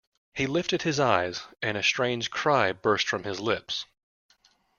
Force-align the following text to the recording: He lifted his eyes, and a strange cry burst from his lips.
He 0.33 0.47
lifted 0.47 0.81
his 0.81 0.99
eyes, 0.99 1.41
and 1.61 1.77
a 1.77 1.83
strange 1.83 2.31
cry 2.31 2.71
burst 2.71 3.07
from 3.07 3.23
his 3.23 3.39
lips. 3.39 3.85